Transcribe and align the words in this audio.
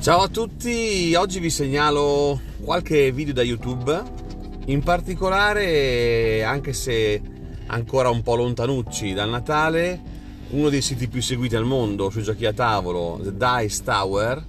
Ciao 0.00 0.20
a 0.20 0.28
tutti, 0.28 1.14
oggi 1.14 1.40
vi 1.40 1.50
segnalo 1.50 2.40
qualche 2.62 3.12
video 3.12 3.34
da 3.34 3.42
YouTube, 3.42 4.02
in 4.64 4.82
particolare, 4.82 6.42
anche 6.42 6.72
se 6.72 7.20
ancora 7.66 8.08
un 8.08 8.22
po' 8.22 8.34
lontanucci 8.34 9.12
dal 9.12 9.28
Natale, 9.28 10.00
uno 10.52 10.70
dei 10.70 10.80
siti 10.80 11.06
più 11.06 11.20
seguiti 11.20 11.54
al 11.54 11.66
mondo 11.66 12.08
sui 12.08 12.22
giochi 12.22 12.46
a 12.46 12.54
tavolo, 12.54 13.20
The 13.22 13.34
Dice 13.36 13.82
Tower, 13.84 14.42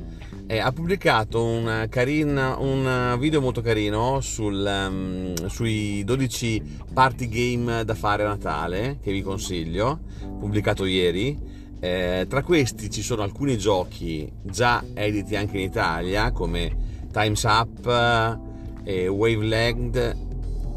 eh, 0.47 0.59
ha 0.59 0.71
pubblicato 0.71 1.43
un, 1.43 1.85
carin, 1.89 2.55
un, 2.57 3.17
video 3.19 3.41
molto 3.41 3.59
carino 3.59 4.21
sul, 4.21 4.65
um, 4.65 5.47
sui 5.47 6.01
12 6.05 6.63
party 6.93 7.27
game 7.27 7.83
da 7.83 7.93
fare 7.93 8.23
a 8.23 8.27
Natale, 8.29 8.99
che 9.03 9.11
vi 9.11 9.21
consiglio, 9.21 9.99
pubblicato 10.39 10.85
ieri 10.85 11.59
eh, 11.81 12.27
tra 12.29 12.43
questi 12.43 12.91
ci 12.91 13.01
sono 13.01 13.23
alcuni 13.23 13.57
giochi 13.57 14.31
già 14.43 14.83
editi 14.93 15.35
anche 15.35 15.57
in 15.57 15.63
Italia 15.63 16.31
come 16.31 17.07
Times 17.11 17.41
Up, 17.43 18.39
eh, 18.83 19.07
Wavelength, 19.07 20.15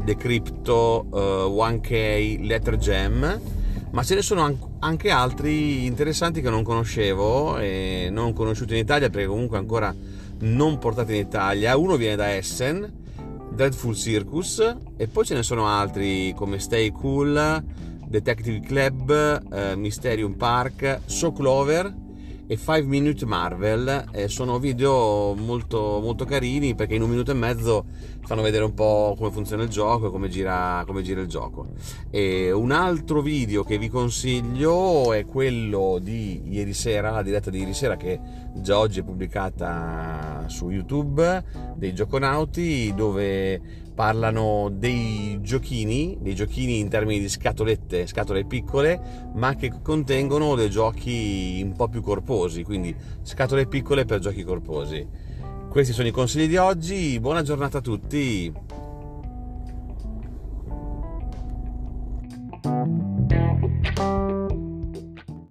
Decrypto, 0.03 1.05
eh, 1.13 1.47
1K, 1.47 2.39
Letter 2.41 2.77
Gem, 2.77 3.41
ma 3.91 4.03
ce 4.03 4.15
ne 4.15 4.23
sono 4.23 4.75
anche 4.79 5.09
altri 5.11 5.85
interessanti 5.85 6.41
che 6.41 6.49
non 6.49 6.63
conoscevo 6.63 7.59
e 7.59 8.09
non 8.11 8.33
conosciuti 8.33 8.73
in 8.73 8.79
Italia 8.79 9.09
perché 9.11 9.27
comunque 9.27 9.59
ancora 9.59 9.93
non 10.39 10.79
portati 10.79 11.13
in 11.13 11.19
Italia. 11.19 11.77
Uno 11.77 11.97
viene 11.97 12.15
da 12.15 12.35
Essen, 12.35 12.91
Dreadful 13.51 13.95
Circus, 13.95 14.75
e 14.97 15.07
poi 15.07 15.23
ce 15.23 15.35
ne 15.35 15.43
sono 15.43 15.67
altri 15.67 16.33
come 16.35 16.59
Stay 16.59 16.91
Cool, 16.91 17.63
Detective 18.15 18.61
Club, 18.61 19.43
eh, 19.51 19.75
Mysterium 19.75 20.35
Park, 20.35 21.01
So 21.05 21.33
Clover 21.33 21.93
e 22.47 22.55
5 22.55 22.83
Minute 22.83 23.25
Marvel. 23.25 24.05
Eh, 24.13 24.29
sono 24.29 24.57
video 24.57 25.33
molto, 25.33 25.99
molto 26.01 26.23
carini 26.23 26.75
perché 26.75 26.95
in 26.95 27.01
un 27.01 27.09
minuto 27.09 27.31
e 27.31 27.33
mezzo 27.33 27.83
fanno 28.21 28.41
vedere 28.41 28.63
un 28.63 28.73
po' 28.73 29.15
come 29.17 29.31
funziona 29.31 29.63
il 29.63 29.69
gioco 29.69 30.07
e 30.07 30.11
come 30.11 30.29
gira, 30.29 30.81
come 30.87 31.01
gira 31.01 31.19
il 31.19 31.27
gioco. 31.27 31.73
E 32.09 32.53
un 32.53 32.71
altro 32.71 33.21
video 33.21 33.65
che 33.65 33.77
vi 33.77 33.89
consiglio 33.89 35.11
è 35.11 35.25
quello 35.25 35.99
di 36.01 36.41
ieri 36.45 36.73
sera, 36.73 37.11
la 37.11 37.21
diretta 37.21 37.49
di 37.49 37.59
ieri 37.59 37.73
sera 37.73 37.97
che 37.97 38.17
già 38.55 38.79
oggi 38.79 39.01
è 39.01 39.03
pubblicata 39.03 40.45
su 40.47 40.69
YouTube 40.69 41.43
dei 41.75 41.93
Gioconauti 41.93 42.93
dove 42.95 43.83
parlano 43.95 44.69
dei 44.71 45.39
giochini, 45.41 46.17
dei 46.19 46.35
giochini 46.35 46.79
in 46.79 46.89
termini 46.89 47.21
di 47.21 47.29
scatolette, 47.29 48.05
scatole 48.05 48.45
piccole, 48.45 49.31
ma 49.33 49.55
che 49.55 49.71
contengono 49.81 50.55
dei 50.55 50.69
giochi 50.69 51.61
un 51.63 51.73
po' 51.73 51.87
più 51.87 52.01
corposi, 52.01 52.63
quindi 52.63 52.93
scatole 53.21 53.65
piccole 53.65 54.05
per 54.05 54.19
giochi 54.19 54.43
corposi. 54.43 55.07
Questi 55.69 55.93
sono 55.93 56.07
i 56.07 56.11
consigli 56.11 56.47
di 56.47 56.57
oggi, 56.57 57.19
buona 57.19 57.41
giornata 57.41 57.79
a 57.79 57.81
tutti! 57.81 58.64